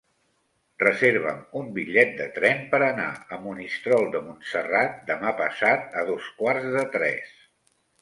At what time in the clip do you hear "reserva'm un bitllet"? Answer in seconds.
0.83-2.15